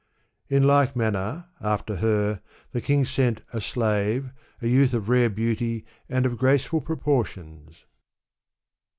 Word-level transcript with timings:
In 0.49 0.63
like 0.63 0.95
manner, 0.95 1.45
after 1.61 1.97
her, 1.97 2.41
the 2.71 2.81
king 2.81 3.05
sent 3.05 3.43
a 3.53 3.61
slave, 3.61 4.31
a. 4.59 4.67
youth 4.67 4.95
of 4.95 5.09
rare 5.09 5.29
beauty 5.29 5.85
and 6.09 6.25
of 6.25 6.39
graceful 6.39 6.81
proportions. 6.81 7.85